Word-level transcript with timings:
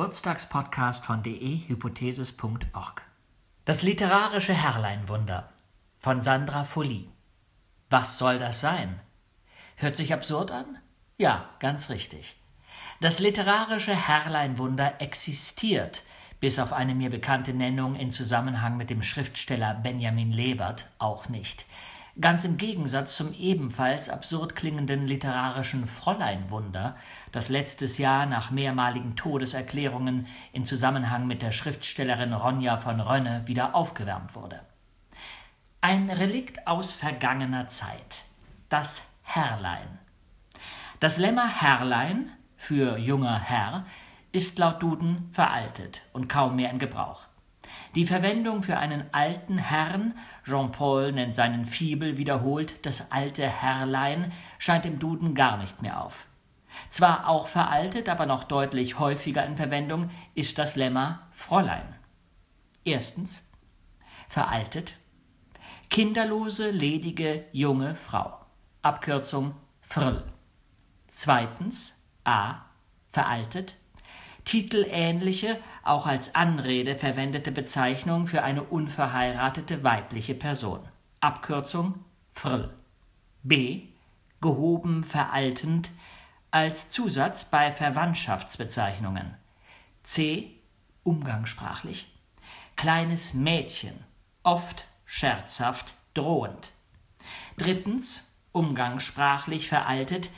Geburtstagspodcast 0.00 1.04
von 1.04 1.22
dehypothesis.org. 1.22 3.02
Das 3.66 3.82
literarische 3.82 4.54
Herrleinwunder 4.54 5.50
von 5.98 6.22
Sandra 6.22 6.64
Folie. 6.64 7.04
Was 7.90 8.16
soll 8.16 8.38
das 8.38 8.62
sein? 8.62 8.98
Hört 9.76 9.96
sich 9.96 10.14
absurd 10.14 10.52
an? 10.52 10.78
Ja, 11.18 11.50
ganz 11.58 11.90
richtig. 11.90 12.36
Das 13.02 13.18
literarische 13.18 13.94
Herrleinwunder 13.94 15.02
existiert, 15.02 16.02
bis 16.40 16.58
auf 16.58 16.72
eine 16.72 16.94
mir 16.94 17.10
bekannte 17.10 17.52
Nennung 17.52 17.94
in 17.94 18.10
Zusammenhang 18.10 18.78
mit 18.78 18.88
dem 18.88 19.02
Schriftsteller 19.02 19.74
Benjamin 19.74 20.32
Lebert, 20.32 20.88
auch 20.98 21.28
nicht. 21.28 21.66
Ganz 22.18 22.44
im 22.44 22.56
Gegensatz 22.56 23.16
zum 23.16 23.32
ebenfalls 23.34 24.08
absurd 24.08 24.56
klingenden 24.56 25.06
literarischen 25.06 25.86
Fräuleinwunder, 25.86 26.96
das 27.30 27.48
letztes 27.48 27.98
Jahr 27.98 28.26
nach 28.26 28.50
mehrmaligen 28.50 29.14
Todeserklärungen 29.14 30.26
in 30.52 30.64
Zusammenhang 30.64 31.26
mit 31.26 31.40
der 31.40 31.52
Schriftstellerin 31.52 32.32
Ronja 32.32 32.78
von 32.78 33.00
Rönne 33.00 33.42
wieder 33.46 33.74
aufgewärmt 33.76 34.34
wurde. 34.34 34.60
Ein 35.80 36.10
Relikt 36.10 36.66
aus 36.66 36.92
vergangener 36.92 37.68
Zeit. 37.68 38.24
Das 38.68 39.02
Herrlein. 39.22 39.98
Das 40.98 41.16
Lemma 41.16 41.46
Herrlein 41.46 42.30
für 42.56 42.98
junger 42.98 43.38
Herr 43.38 43.86
ist 44.32 44.58
laut 44.58 44.82
Duden 44.82 45.28
veraltet 45.30 46.02
und 46.12 46.28
kaum 46.28 46.56
mehr 46.56 46.70
in 46.70 46.78
Gebrauch. 46.78 47.22
Die 47.94 48.06
Verwendung 48.06 48.62
für 48.62 48.78
einen 48.78 49.04
alten 49.12 49.58
Herrn, 49.58 50.14
Jean-Paul 50.50 51.12
nennt 51.12 51.34
seinen 51.34 51.64
Fibel 51.64 52.18
wiederholt 52.18 52.84
das 52.84 53.10
alte 53.10 53.46
Herrlein, 53.46 54.32
scheint 54.58 54.84
im 54.84 54.98
Duden 54.98 55.34
gar 55.34 55.56
nicht 55.56 55.80
mehr 55.80 56.04
auf. 56.04 56.26
Zwar 56.88 57.28
auch 57.28 57.46
veraltet, 57.46 58.08
aber 58.08 58.26
noch 58.26 58.44
deutlich 58.44 58.98
häufiger 58.98 59.44
in 59.46 59.56
Verwendung 59.56 60.10
ist 60.34 60.58
das 60.58 60.76
Lemma 60.76 61.28
Fräulein. 61.32 61.94
Erstens 62.84 63.48
veraltet 64.28 64.94
kinderlose, 65.88 66.70
ledige, 66.70 67.44
junge 67.52 67.94
Frau. 67.94 68.36
Abkürzung 68.82 69.54
Frl. 69.80 70.24
Zweitens 71.08 71.94
a 72.24 72.64
veraltet 73.08 73.76
titelähnliche, 74.50 75.60
auch 75.84 76.06
als 76.06 76.34
Anrede 76.34 76.96
verwendete 76.96 77.52
Bezeichnung 77.52 78.26
für 78.26 78.42
eine 78.42 78.64
unverheiratete 78.64 79.84
weibliche 79.84 80.34
Person. 80.34 80.80
Abkürzung 81.20 82.04
Frl. 82.32 82.74
b. 83.44 83.82
gehoben 84.40 85.04
veraltend 85.04 85.92
als 86.50 86.90
Zusatz 86.90 87.44
bei 87.44 87.70
Verwandtschaftsbezeichnungen. 87.70 89.36
c. 90.02 90.50
umgangssprachlich 91.04 92.08
kleines 92.74 93.34
Mädchen, 93.34 93.94
oft 94.42 94.84
scherzhaft 95.04 95.94
drohend. 96.14 96.72
Drittens 97.56 98.32
umgangssprachlich 98.50 99.68
veraltet 99.68 100.30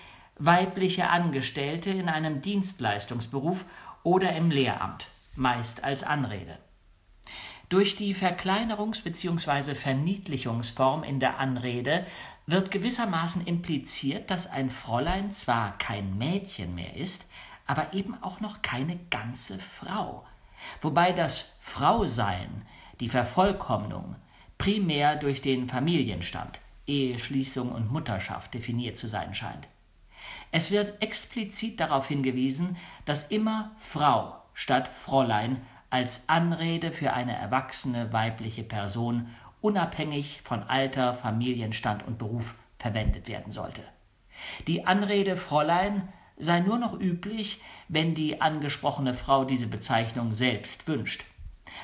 weibliche 0.45 1.09
Angestellte 1.09 1.91
in 1.91 2.09
einem 2.09 2.43
Dienstleistungsberuf 2.43 3.65
oder 4.03 4.34
im 4.34 4.50
Lehramt, 4.50 5.08
meist 5.36 5.84
als 5.84 6.03
Anrede. 6.03 6.58
Durch 7.69 7.97
die 7.97 8.14
Verkleinerungs- 8.14 9.03
bzw. 9.03 9.75
Verniedlichungsform 9.75 11.05
in 11.05 11.20
der 11.20 11.39
Anrede 11.39 12.06
wird 12.47 12.70
gewissermaßen 12.70 13.47
impliziert, 13.47 14.30
dass 14.30 14.47
ein 14.47 14.69
Fräulein 14.69 15.33
zwar 15.33 15.78
kein 15.78 16.19
Mädchen 16.19 16.75
mehr 16.75 16.97
ist, 16.97 17.25
aber 17.67 17.95
eben 17.95 18.23
auch 18.23 18.41
noch 18.41 18.61
keine 18.61 18.98
ganze 19.11 19.58
Frau. 19.58 20.27
Wobei 20.80 21.12
das 21.12 21.57
Frausein, 21.61 22.67
die 23.01 23.08
Vervollkommnung, 23.08 24.17
primär 24.58 25.17
durch 25.17 25.41
den 25.41 25.68
Familienstand, 25.68 26.61
Eheschließung 26.86 27.73
und 27.73 27.91
Mutterschaft 27.91 28.55
definiert 28.55 28.96
zu 28.98 29.08
sein 29.08 29.35
scheint. 29.35 29.68
Es 30.51 30.71
wird 30.71 31.03
explizit 31.03 31.81
darauf 31.81 32.09
hingewiesen, 32.09 32.77
dass 33.05 33.29
immer 33.29 33.73
Frau 33.79 34.37
statt 34.55 34.89
Fräulein 34.89 35.63
als 35.91 36.29
Anrede 36.29 36.93
für 36.93 37.13
eine 37.13 37.37
erwachsene 37.37 38.13
weibliche 38.13 38.63
Person 38.63 39.29
unabhängig 39.61 40.41
von 40.43 40.63
Alter, 40.63 41.15
Familienstand 41.15 42.07
und 42.07 42.19
Beruf 42.19 42.55
verwendet 42.79 43.29
werden 43.29 43.53
sollte. 43.53 43.83
Die 44.67 44.87
Anrede 44.87 45.37
Fräulein 45.37 46.09
sei 46.37 46.61
nur 46.61 46.79
noch 46.79 46.99
üblich, 46.99 47.61
wenn 47.89 48.15
die 48.15 48.41
angesprochene 48.41 49.15
Frau 49.15 49.45
diese 49.45 49.69
Bezeichnung 49.69 50.35
selbst 50.35 50.89
wünscht. 50.89 51.25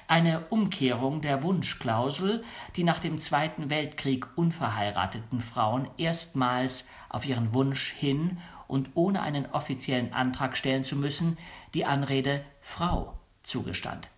Eine 0.06 0.46
Umkehrung 0.48 1.20
der 1.20 1.42
Wunschklausel, 1.42 2.44
die 2.76 2.84
nach 2.84 3.00
dem 3.00 3.18
Zweiten 3.20 3.70
Weltkrieg 3.70 4.26
unverheirateten 4.36 5.40
Frauen 5.40 5.88
erstmals 5.98 6.86
auf 7.08 7.26
ihren 7.26 7.52
Wunsch 7.52 7.92
hin 7.92 8.38
und 8.66 8.90
ohne 8.94 9.22
einen 9.22 9.46
offiziellen 9.46 10.12
Antrag 10.12 10.56
stellen 10.56 10.84
zu 10.84 10.96
müssen, 10.96 11.38
die 11.74 11.84
Anrede 11.84 12.44
Frau 12.60 13.18
zugestand. 13.42 14.08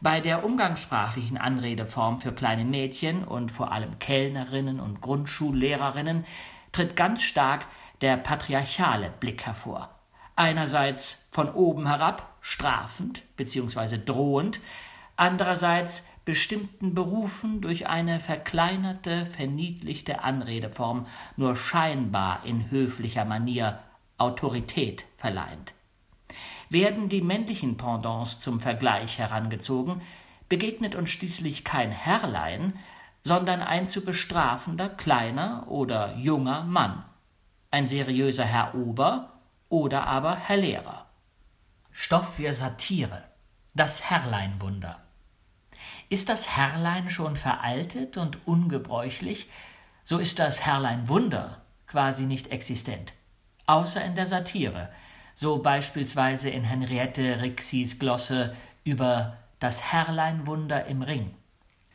Bei 0.00 0.20
der 0.20 0.44
umgangssprachlichen 0.44 1.38
Anredeform 1.38 2.20
für 2.20 2.32
kleine 2.32 2.64
Mädchen 2.64 3.24
und 3.24 3.52
vor 3.52 3.70
allem 3.72 3.98
Kellnerinnen 3.98 4.80
und 4.80 5.00
Grundschullehrerinnen 5.00 6.24
tritt 6.72 6.96
ganz 6.96 7.22
stark 7.22 7.66
der 8.00 8.16
patriarchale 8.16 9.12
Blick 9.20 9.46
hervor. 9.46 9.90
Einerseits 10.34 11.18
von 11.30 11.50
oben 11.50 11.86
herab, 11.86 12.31
strafend 12.42 13.22
bzw. 13.36 13.98
drohend, 14.04 14.60
andererseits 15.16 16.04
bestimmten 16.24 16.94
Berufen 16.94 17.60
durch 17.60 17.88
eine 17.88 18.20
verkleinerte, 18.20 19.24
verniedlichte 19.26 20.22
Anredeform 20.22 21.06
nur 21.36 21.56
scheinbar 21.56 22.44
in 22.44 22.70
höflicher 22.70 23.24
Manier 23.24 23.78
Autorität 24.18 25.04
verleihend. 25.16 25.74
Werden 26.68 27.08
die 27.08 27.22
männlichen 27.22 27.76
Pendants 27.76 28.40
zum 28.40 28.60
Vergleich 28.60 29.18
herangezogen, 29.18 30.00
begegnet 30.48 30.94
uns 30.94 31.10
schließlich 31.10 31.64
kein 31.64 31.90
Herrlein, 31.90 32.78
sondern 33.24 33.60
ein 33.60 33.88
zu 33.88 34.04
bestrafender 34.04 34.88
kleiner 34.88 35.66
oder 35.68 36.16
junger 36.16 36.64
Mann, 36.64 37.04
ein 37.70 37.86
seriöser 37.86 38.44
Herr 38.44 38.74
Ober 38.74 39.32
oder 39.68 40.06
aber 40.06 40.36
Herr 40.36 40.56
Lehrer. 40.56 41.01
Stoff 41.94 42.36
für 42.36 42.54
Satire. 42.54 43.22
Das 43.74 44.02
Herrleinwunder. 44.08 45.02
Ist 46.08 46.30
das 46.30 46.56
Herrlein 46.56 47.10
schon 47.10 47.36
veraltet 47.36 48.16
und 48.16 48.46
ungebräuchlich, 48.46 49.50
so 50.02 50.16
ist 50.16 50.38
das 50.38 50.64
Herrlein 50.64 51.08
Wunder 51.08 51.60
quasi 51.86 52.22
nicht 52.22 52.50
existent, 52.50 53.12
außer 53.66 54.02
in 54.02 54.14
der 54.14 54.24
Satire, 54.24 54.88
so 55.34 55.58
beispielsweise 55.58 56.48
in 56.48 56.64
Henriette 56.64 57.42
Rixis 57.42 57.98
Glosse 57.98 58.56
über 58.84 59.36
das 59.58 59.82
Herrlein 59.92 60.46
Wunder 60.46 60.86
im 60.86 61.02
Ring. 61.02 61.34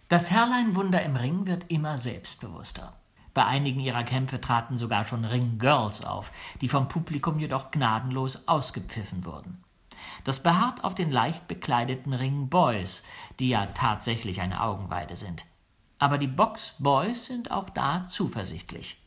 Das 0.10 0.30
Herrlein 0.30 0.76
Wunder 0.76 1.02
im 1.02 1.16
Ring 1.16 1.48
wird 1.48 1.72
immer 1.72 1.98
selbstbewusster. 1.98 2.94
Bei 3.34 3.46
einigen 3.46 3.80
ihrer 3.80 4.04
Kämpfe 4.04 4.40
traten 4.40 4.78
sogar 4.78 5.06
schon 5.06 5.26
Ring-Girls 5.26 6.06
auf, 6.06 6.32
die 6.62 6.70
vom 6.70 6.88
Publikum 6.88 7.40
jedoch 7.40 7.72
gnadenlos 7.72 8.48
ausgepfiffen 8.48 9.26
wurden. 9.26 9.64
Das 10.24 10.44
beharrt 10.44 10.84
auf 10.84 10.96
den 10.96 11.12
leicht 11.12 11.48
bekleideten 11.48 12.14
Ring 12.14 12.50
Boys, 12.50 13.04
die 13.40 13.50
ja 13.50 13.66
tatsächlich 13.68 14.42
eine 14.42 14.62
Augenweide 14.62 15.16
sind. 15.16 15.46
Aber 16.00 16.18
die 16.18 16.28
Box 16.28 16.76
Boys 16.80 17.26
sind 17.26 17.52
auch 17.52 17.70
da 17.70 18.08
zuversichtlich. 18.08 18.98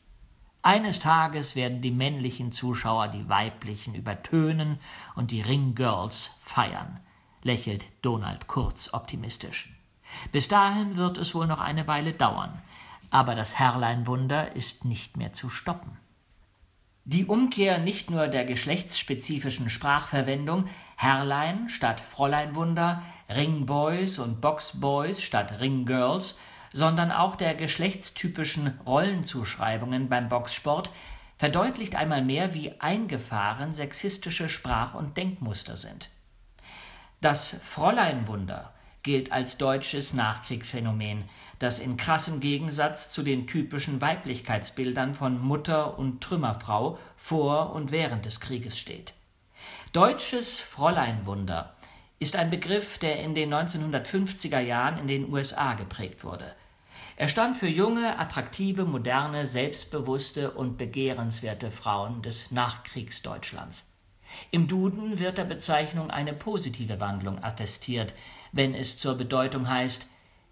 Eines 0.63 0.99
Tages 0.99 1.55
werden 1.55 1.81
die 1.81 1.91
männlichen 1.91 2.51
Zuschauer 2.51 3.07
die 3.07 3.27
weiblichen 3.27 3.95
übertönen 3.95 4.77
und 5.15 5.31
die 5.31 5.41
Ring 5.41 5.73
Girls 5.73 6.31
feiern, 6.41 6.99
lächelt 7.41 7.83
Donald 8.03 8.47
Kurz 8.47 8.93
optimistisch. 8.93 9.73
Bis 10.31 10.47
dahin 10.47 10.97
wird 10.97 11.17
es 11.17 11.33
wohl 11.33 11.47
noch 11.47 11.59
eine 11.59 11.87
Weile 11.87 12.13
dauern, 12.13 12.61
aber 13.09 13.33
das 13.33 13.57
Herrleinwunder 13.57 14.55
ist 14.55 14.85
nicht 14.85 15.17
mehr 15.17 15.33
zu 15.33 15.49
stoppen. 15.49 15.97
Die 17.05 17.25
Umkehr 17.25 17.79
nicht 17.79 18.11
nur 18.11 18.27
der 18.27 18.45
geschlechtsspezifischen 18.45 19.69
Sprachverwendung 19.69 20.67
Herrlein 21.01 21.67
statt 21.67 21.99
Fräuleinwunder, 21.99 23.01
Ringboys 23.27 24.19
und 24.19 24.39
Boxboys 24.39 25.19
statt 25.23 25.59
Ringgirls, 25.59 26.37
sondern 26.73 27.11
auch 27.11 27.35
der 27.35 27.55
geschlechtstypischen 27.55 28.79
Rollenzuschreibungen 28.85 30.09
beim 30.09 30.29
Boxsport 30.29 30.91
verdeutlicht 31.39 31.95
einmal 31.95 32.21
mehr, 32.21 32.53
wie 32.53 32.79
eingefahren 32.79 33.73
sexistische 33.73 34.47
Sprach- 34.47 34.93
und 34.93 35.17
Denkmuster 35.17 35.75
sind. 35.75 36.11
Das 37.19 37.49
Fräuleinwunder 37.63 38.71
gilt 39.01 39.31
als 39.31 39.57
deutsches 39.57 40.13
Nachkriegsphänomen, 40.13 41.23
das 41.57 41.79
in 41.79 41.97
krassem 41.97 42.39
Gegensatz 42.41 43.09
zu 43.09 43.23
den 43.23 43.47
typischen 43.47 44.01
Weiblichkeitsbildern 44.01 45.15
von 45.15 45.41
Mutter 45.41 45.97
und 45.97 46.21
Trümmerfrau 46.21 46.99
vor 47.17 47.73
und 47.73 47.91
während 47.91 48.25
des 48.25 48.39
Krieges 48.39 48.77
steht. 48.77 49.15
Deutsches 49.93 50.57
Fräuleinwunder 50.57 51.75
ist 52.17 52.37
ein 52.37 52.49
Begriff, 52.49 52.97
der 52.97 53.19
in 53.19 53.35
den 53.35 53.53
1950er 53.53 54.61
Jahren 54.61 54.97
in 54.97 55.07
den 55.09 55.29
USA 55.29 55.73
geprägt 55.73 56.23
wurde. 56.23 56.55
Er 57.17 57.27
stand 57.27 57.57
für 57.57 57.67
junge, 57.67 58.17
attraktive, 58.17 58.85
moderne, 58.85 59.45
selbstbewusste 59.45 60.51
und 60.51 60.77
begehrenswerte 60.77 61.71
Frauen 61.71 62.21
des 62.21 62.51
Nachkriegsdeutschlands. 62.51 63.91
Im 64.49 64.69
Duden 64.69 65.19
wird 65.19 65.37
der 65.37 65.43
Bezeichnung 65.43 66.09
eine 66.09 66.31
positive 66.31 67.01
Wandlung 67.01 67.43
attestiert, 67.43 68.13
wenn 68.53 68.73
es 68.73 68.97
zur 68.97 69.15
Bedeutung 69.15 69.67
heißt, 69.67 70.07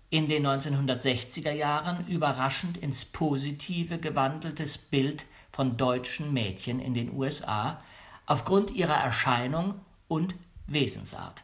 in 0.10 0.28
den 0.28 0.46
1960er 0.46 1.54
Jahren 1.54 2.06
überraschend 2.08 2.76
ins 2.76 3.06
Positive 3.06 4.00
gewandeltes 4.00 4.78
Bild 4.78 5.26
von 5.54 5.78
deutschen 5.78 6.34
Mädchen 6.34 6.82
in 6.82 6.94
den 6.94 7.14
USA 7.14 7.82
aufgrund 8.30 8.72
ihrer 8.72 8.96
Erscheinung 8.96 9.82
und 10.08 10.36
Wesensart. 10.68 11.44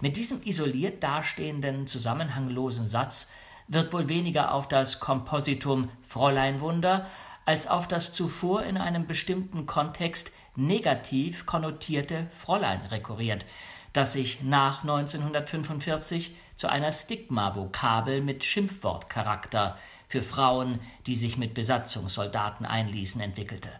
Mit 0.00 0.16
diesem 0.16 0.42
isoliert 0.42 1.02
dastehenden, 1.02 1.86
zusammenhanglosen 1.86 2.86
Satz 2.86 3.28
wird 3.66 3.92
wohl 3.92 4.08
weniger 4.08 4.52
auf 4.52 4.68
das 4.68 5.00
Kompositum 5.00 5.90
Fräuleinwunder 6.02 7.06
als 7.46 7.66
auf 7.66 7.88
das 7.88 8.12
zuvor 8.12 8.62
in 8.64 8.76
einem 8.76 9.06
bestimmten 9.06 9.66
Kontext 9.66 10.32
negativ 10.54 11.46
konnotierte 11.46 12.28
Fräulein 12.34 12.82
rekurriert, 12.90 13.46
das 13.92 14.12
sich 14.12 14.42
nach 14.42 14.82
1945 14.82 16.36
zu 16.56 16.68
einer 16.68 16.92
Stigma-Vokabel 16.92 18.20
mit 18.20 18.44
Schimpfwortcharakter 18.44 19.78
für 20.08 20.20
Frauen, 20.20 20.80
die 21.06 21.16
sich 21.16 21.38
mit 21.38 21.54
Besatzungssoldaten 21.54 22.66
einließen, 22.66 23.20
entwickelte. 23.20 23.70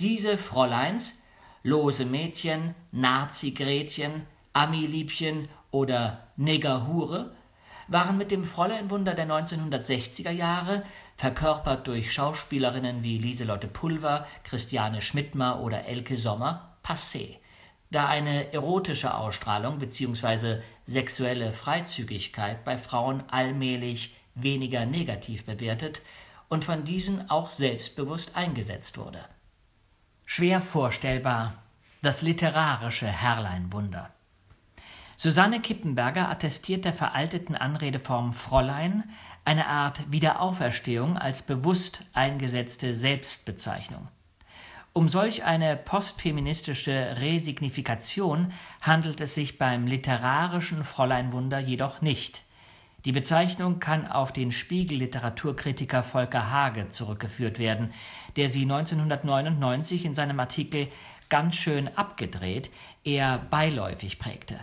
Diese 0.00 0.38
Fräuleins, 0.38 1.22
lose 1.62 2.04
Mädchen, 2.04 2.74
Nazi-Gretchen, 2.92 4.26
Ami-Liebchen 4.52 5.48
oder 5.70 6.28
Negerhure, 6.36 7.34
waren 7.88 8.18
mit 8.18 8.30
dem 8.30 8.44
Fräuleinwunder 8.44 9.14
der 9.14 9.28
1960er 9.28 10.30
Jahre, 10.30 10.82
verkörpert 11.16 11.86
durch 11.86 12.12
Schauspielerinnen 12.12 13.02
wie 13.02 13.18
Lieselotte 13.18 13.68
Pulver, 13.68 14.26
Christiane 14.44 15.02
Schmidtmer 15.02 15.60
oder 15.60 15.86
Elke 15.86 16.16
Sommer, 16.18 16.76
passé, 16.84 17.38
da 17.90 18.06
eine 18.08 18.52
erotische 18.52 19.14
Ausstrahlung 19.14 19.78
bzw. 19.78 20.58
sexuelle 20.86 21.52
Freizügigkeit 21.52 22.64
bei 22.64 22.76
Frauen 22.76 23.22
allmählich 23.28 24.16
weniger 24.34 24.84
negativ 24.84 25.44
bewertet 25.44 26.02
und 26.48 26.64
von 26.64 26.84
diesen 26.84 27.30
auch 27.30 27.50
selbstbewusst 27.50 28.36
eingesetzt 28.36 28.98
wurde. 28.98 29.20
Schwer 30.28 30.60
vorstellbar 30.60 31.54
das 32.02 32.20
literarische 32.20 33.06
Herrleinwunder. 33.06 34.10
Susanne 35.16 35.60
Kippenberger 35.60 36.28
attestiert 36.28 36.84
der 36.84 36.92
veralteten 36.92 37.54
Anredeform 37.54 38.32
Fräulein 38.32 39.04
eine 39.44 39.68
Art 39.68 40.10
Wiederauferstehung 40.10 41.16
als 41.16 41.42
bewusst 41.42 42.04
eingesetzte 42.12 42.92
Selbstbezeichnung. 42.92 44.08
Um 44.92 45.08
solch 45.08 45.44
eine 45.44 45.76
postfeministische 45.76 47.16
Resignifikation 47.20 48.52
handelt 48.80 49.20
es 49.20 49.36
sich 49.36 49.58
beim 49.58 49.86
literarischen 49.86 50.82
Fräuleinwunder 50.82 51.60
jedoch 51.60 52.02
nicht. 52.02 52.42
Die 53.06 53.12
Bezeichnung 53.12 53.78
kann 53.78 54.08
auf 54.08 54.32
den 54.32 54.50
Spiegel-Literaturkritiker 54.50 56.02
Volker 56.02 56.50
Hage 56.50 56.88
zurückgeführt 56.88 57.60
werden, 57.60 57.92
der 58.34 58.48
sie 58.48 58.62
1999 58.62 60.04
in 60.04 60.12
seinem 60.12 60.40
Artikel 60.40 60.88
ganz 61.28 61.54
schön 61.54 61.86
abgedreht 61.96 62.68
eher 63.04 63.38
beiläufig 63.38 64.18
prägte. 64.18 64.58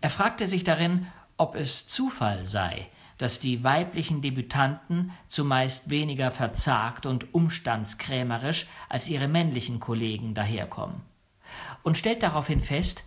Er 0.00 0.08
fragte 0.08 0.46
sich 0.46 0.64
darin, 0.64 1.08
ob 1.36 1.56
es 1.56 1.86
Zufall 1.86 2.46
sei, 2.46 2.86
dass 3.18 3.38
die 3.38 3.62
weiblichen 3.62 4.22
Debütanten 4.22 5.12
zumeist 5.26 5.90
weniger 5.90 6.30
verzagt 6.30 7.04
und 7.04 7.34
umstandskrämerisch 7.34 8.66
als 8.88 9.10
ihre 9.10 9.28
männlichen 9.28 9.78
Kollegen 9.78 10.32
daherkommen. 10.32 11.02
Und 11.82 11.98
stellt 11.98 12.22
daraufhin 12.22 12.62
fest, 12.62 13.04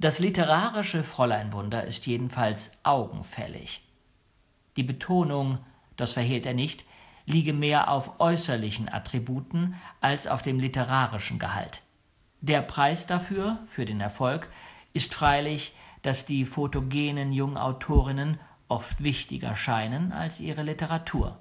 das 0.00 0.18
literarische 0.18 1.04
Fräuleinwunder 1.04 1.84
ist 1.84 2.08
jedenfalls 2.08 2.72
augenfällig. 2.82 3.82
Die 4.76 4.82
Betonung, 4.82 5.58
das 5.96 6.12
verhehlt 6.12 6.46
er 6.46 6.54
nicht, 6.54 6.84
liege 7.26 7.52
mehr 7.52 7.90
auf 7.90 8.20
äußerlichen 8.20 8.92
Attributen 8.92 9.76
als 10.00 10.26
auf 10.26 10.42
dem 10.42 10.58
literarischen 10.58 11.38
Gehalt. 11.38 11.82
Der 12.40 12.62
Preis 12.62 13.06
dafür, 13.06 13.58
für 13.68 13.84
den 13.84 14.00
Erfolg, 14.00 14.48
ist 14.92 15.14
freilich, 15.14 15.74
dass 16.02 16.26
die 16.26 16.44
photogenen 16.44 17.32
Jungautorinnen 17.32 18.40
oft 18.68 19.02
wichtiger 19.02 19.54
scheinen 19.54 20.12
als 20.12 20.40
ihre 20.40 20.62
Literatur. 20.62 21.38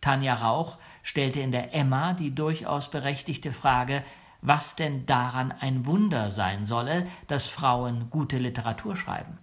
Tanja 0.00 0.34
Rauch 0.34 0.78
stellte 1.02 1.40
in 1.40 1.50
der 1.50 1.74
Emma 1.74 2.12
die 2.12 2.34
durchaus 2.34 2.90
berechtigte 2.90 3.52
Frage, 3.52 4.04
was 4.42 4.76
denn 4.76 5.06
daran 5.06 5.52
ein 5.52 5.86
Wunder 5.86 6.30
sein 6.30 6.64
solle, 6.64 7.06
dass 7.26 7.48
Frauen 7.48 8.10
gute 8.10 8.38
Literatur 8.38 8.96
schreiben. 8.96 9.38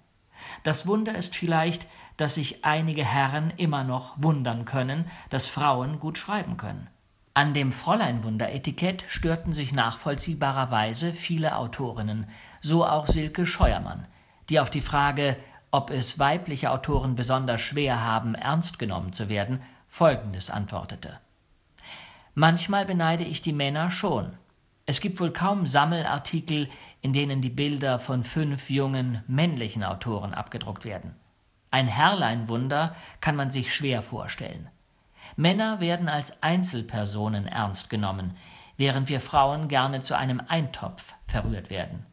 Das 0.64 0.88
Wunder 0.88 1.16
ist 1.16 1.36
vielleicht, 1.36 1.88
dass 2.18 2.36
sich 2.36 2.64
einige 2.64 3.04
Herren 3.04 3.52
immer 3.58 3.84
noch 3.84 4.14
wundern 4.18 4.66
können, 4.66 5.06
dass 5.30 5.48
Frauen 5.48 6.00
gut 6.00 6.18
schreiben 6.18 6.58
können. 6.58 6.88
An 7.34 7.54
dem 7.54 7.74
Fräuleinwunder-Etikett 7.74 9.04
störten 9.08 9.52
sich 9.52 9.74
nachvollziehbarerweise 9.74 11.12
viele 11.12 11.58
Autorinnen, 11.58 12.30
so 12.62 12.86
auch 12.86 13.08
Silke 13.08 13.46
Scheuermann, 13.46 14.08
die 14.50 14.60
auf 14.60 14.70
die 14.70 14.82
Frage, 14.82 15.36
ob 15.70 15.92
es 15.92 16.18
weibliche 16.20 16.72
Autoren 16.72 17.16
besonders 17.16 17.60
schwer 17.60 18.02
haben, 18.02 18.36
ernst 18.36 18.80
genommen 18.80 19.12
zu 19.12 19.28
werden, 19.28 19.62
folgendes 19.90 20.50
antwortete. 20.50 21.18
Manchmal 22.34 22.86
beneide 22.86 23.26
ich 23.26 23.42
die 23.42 23.54
Männer 23.54 23.92
schon. 23.92 24.38
Es 24.86 25.02
gibt 25.02 25.20
wohl 25.20 25.32
kaum 25.32 25.68
Sammelartikel, 25.68 26.70
in 27.02 27.12
denen 27.12 27.42
die 27.42 27.50
Bilder 27.50 28.00
von 28.00 28.24
fünf 28.24 28.70
jungen 28.70 29.24
männlichen 29.28 29.84
Autoren 29.84 30.34
abgedruckt 30.34 30.86
werden. 30.86 31.16
Ein 31.76 31.88
Herrleinwunder 31.88 32.96
kann 33.20 33.36
man 33.36 33.52
sich 33.52 33.76
schwer 33.76 34.02
vorstellen. 34.02 34.70
Männer 35.36 35.82
werden 35.82 36.08
als 36.08 36.42
Einzelpersonen 36.42 37.48
ernst 37.48 37.90
genommen, 37.90 38.38
während 38.78 39.10
wir 39.10 39.20
Frauen 39.20 39.68
gerne 39.68 40.00
zu 40.00 40.18
einem 40.18 40.42
Eintopf 40.48 41.16
verrührt 41.26 41.70
werden. 41.70 42.06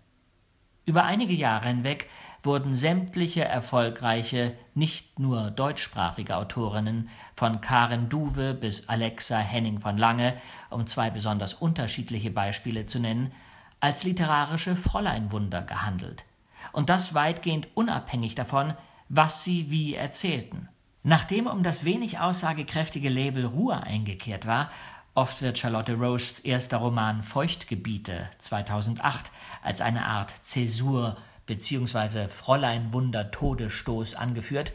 Über 0.84 1.04
einige 1.04 1.34
Jahre 1.34 1.68
hinweg 1.68 2.10
wurden 2.42 2.74
sämtliche 2.74 3.44
erfolgreiche, 3.44 4.54
nicht 4.74 5.20
nur 5.20 5.52
deutschsprachige 5.52 6.36
Autorinnen, 6.36 7.08
von 7.32 7.60
Karen 7.60 8.08
Duwe 8.08 8.54
bis 8.54 8.88
Alexa 8.88 9.38
Henning 9.38 9.78
von 9.78 9.96
Lange, 9.96 10.34
um 10.70 10.88
zwei 10.88 11.08
besonders 11.10 11.54
unterschiedliche 11.54 12.32
Beispiele 12.32 12.86
zu 12.86 12.98
nennen, 12.98 13.30
als 13.78 14.02
literarische 14.02 14.74
Fräuleinwunder 14.74 15.62
gehandelt. 15.62 16.24
Und 16.72 16.90
das 16.90 17.14
weitgehend 17.14 17.68
unabhängig 17.76 18.34
davon, 18.34 18.74
was 19.14 19.44
sie 19.44 19.70
wie 19.70 19.94
erzählten. 19.94 20.70
Nachdem 21.02 21.46
um 21.46 21.62
das 21.62 21.84
wenig 21.84 22.18
aussagekräftige 22.18 23.10
Label 23.10 23.44
Ruhe 23.44 23.82
eingekehrt 23.82 24.46
war, 24.46 24.70
oft 25.14 25.42
wird 25.42 25.58
Charlotte 25.58 25.92
Roasts 25.92 26.38
erster 26.38 26.78
Roman 26.78 27.22
Feuchtgebiete 27.22 28.30
2008 28.38 29.30
als 29.62 29.82
eine 29.82 30.06
Art 30.06 30.32
Zäsur 30.42 31.18
bzw. 31.44 32.28
Fräulein 32.28 32.94
Wunder 32.94 33.30
Todesstoß 33.30 34.14
angeführt, 34.14 34.72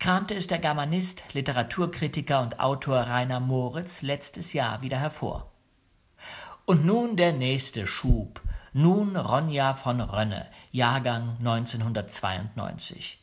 kramte 0.00 0.34
es 0.34 0.48
der 0.48 0.58
Germanist, 0.58 1.22
Literaturkritiker 1.34 2.42
und 2.42 2.58
Autor 2.58 3.02
Rainer 3.02 3.38
Moritz 3.38 4.02
letztes 4.02 4.52
Jahr 4.52 4.82
wieder 4.82 4.98
hervor. 4.98 5.52
Und 6.64 6.84
nun 6.84 7.16
der 7.16 7.32
nächste 7.32 7.86
Schub, 7.86 8.42
nun 8.72 9.16
Ronja 9.16 9.74
von 9.74 10.00
Rönne, 10.00 10.48
Jahrgang 10.72 11.36
1992. 11.38 13.20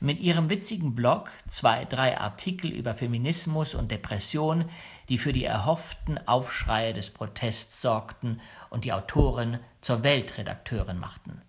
Mit 0.00 0.20
ihrem 0.20 0.50
witzigen 0.50 0.94
Blog, 0.94 1.30
zwei, 1.48 1.84
drei 1.84 2.18
Artikel 2.18 2.70
über 2.70 2.94
Feminismus 2.94 3.74
und 3.74 3.90
Depression, 3.90 4.68
die 5.08 5.18
für 5.18 5.32
die 5.32 5.44
erhofften 5.44 6.26
Aufschreie 6.26 6.92
des 6.92 7.10
Protests 7.10 7.82
sorgten 7.82 8.40
und 8.70 8.84
die 8.84 8.92
Autorin 8.92 9.58
zur 9.80 10.02
Weltredakteurin 10.02 10.98
machten. 10.98 11.42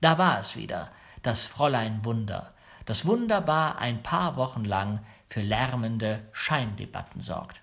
Da 0.00 0.18
war 0.18 0.40
es 0.40 0.56
wieder, 0.56 0.90
das 1.22 1.46
Fräulein 1.46 2.04
Wunder, 2.04 2.54
das 2.86 3.04
wunderbar 3.06 3.78
ein 3.78 4.02
paar 4.02 4.36
Wochen 4.36 4.64
lang 4.64 5.00
für 5.26 5.42
lärmende 5.42 6.26
Scheindebatten 6.32 7.20
sorgt. 7.20 7.60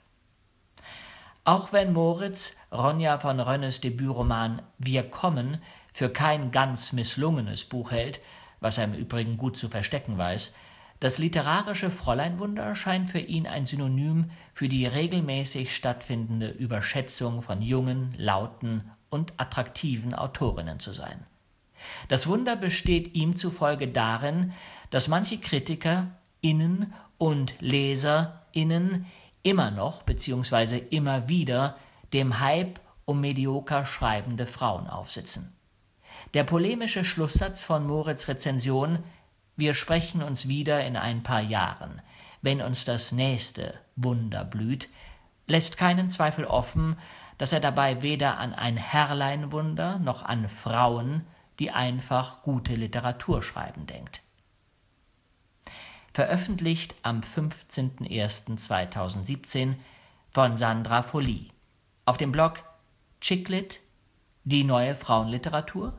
Auch 1.45 1.73
wenn 1.73 1.93
Moritz 1.93 2.53
Ronja 2.71 3.19
von 3.19 3.39
Rönnes 3.39 3.79
Debütroman 3.79 4.61
Wir 4.77 5.09
kommen 5.09 5.61
für 5.93 6.09
kein 6.09 6.51
ganz 6.51 6.91
misslungenes 6.91 7.65
Buch 7.65 7.91
hält, 7.91 8.19
was 8.59 8.77
er 8.77 8.85
im 8.85 8.93
Übrigen 8.93 9.37
gut 9.37 9.57
zu 9.57 9.69
verstecken 9.69 10.17
weiß, 10.17 10.53
das 10.99 11.19
literarische 11.19 11.91
Fräuleinwunder 11.91 12.73
scheint 12.73 13.09
für 13.09 13.19
ihn 13.19 13.47
ein 13.47 13.65
Synonym 13.65 14.31
für 14.53 14.69
die 14.69 14.85
regelmäßig 14.85 15.75
stattfindende 15.75 16.47
Überschätzung 16.47 17.41
von 17.41 17.61
jungen, 17.61 18.13
lauten 18.17 18.89
und 19.09 19.33
attraktiven 19.37 20.13
Autorinnen 20.13 20.79
zu 20.79 20.93
sein. 20.93 21.25
Das 22.07 22.27
Wunder 22.27 22.55
besteht 22.55 23.15
ihm 23.15 23.35
zufolge 23.35 23.87
darin, 23.87 24.53
dass 24.89 25.07
manche 25.07 25.37
Kritiker 25.37 26.07
innen 26.41 26.93
und 27.17 27.55
Leser 27.59 28.45
innen 28.53 29.05
immer 29.43 29.71
noch 29.71 30.03
bzw. 30.03 30.77
immer 30.89 31.27
wieder 31.27 31.77
dem 32.13 32.39
Hype 32.39 32.79
um 33.03 33.21
medioker 33.21 33.85
schreibende 33.85 34.47
Frauen 34.47 34.87
aufsitzen. 34.87 35.53
Der 36.35 36.43
polemische 36.43 37.03
Schlusssatz 37.05 37.63
von 37.63 37.87
Moritz 37.87 38.27
Rezension 38.27 38.99
Wir 39.55 39.73
sprechen 39.73 40.21
uns 40.21 40.49
wieder 40.49 40.85
in 40.85 40.97
ein 40.97 41.23
paar 41.23 41.39
Jahren, 41.39 42.01
wenn 42.41 42.61
uns 42.61 42.83
das 42.83 43.13
nächste 43.13 43.73
Wunder 43.95 44.43
blüht, 44.43 44.89
lässt 45.47 45.77
keinen 45.77 46.09
Zweifel 46.09 46.43
offen, 46.43 46.97
dass 47.37 47.53
er 47.53 47.61
dabei 47.61 48.01
weder 48.01 48.37
an 48.37 48.53
ein 48.53 48.75
Herrleinwunder 48.75 49.97
noch 49.99 50.23
an 50.23 50.49
Frauen, 50.49 51.25
die 51.57 51.71
einfach 51.71 52.41
gute 52.41 52.75
Literatur 52.75 53.41
schreiben, 53.41 53.87
denkt. 53.87 54.21
Veröffentlicht 56.13 56.95
am 57.01 57.21
15.01.2017 57.21 59.75
von 60.31 60.57
Sandra 60.57 61.01
Folie 61.01 61.51
auf 62.03 62.17
dem 62.17 62.33
Blog 62.33 62.61
Chicklit, 63.21 63.79
die 64.43 64.65
neue 64.65 64.95
Frauenliteratur, 64.95 65.93